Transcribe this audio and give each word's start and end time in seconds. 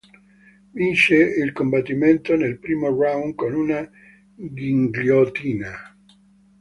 Vince 0.73 1.13
il 1.15 1.51
combattimento 1.51 2.35
nel 2.35 2.57
primo 2.57 2.87
round 2.89 3.35
con 3.35 3.53
una 3.53 3.87
ghigliottina. 4.35 5.77